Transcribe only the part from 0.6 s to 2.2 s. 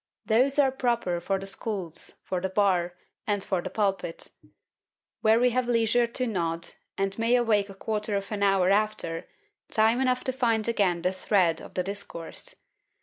proper for the schools,